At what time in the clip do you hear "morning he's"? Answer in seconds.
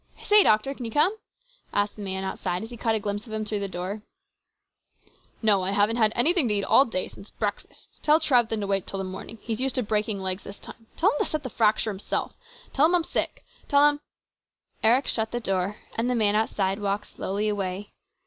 9.05-9.61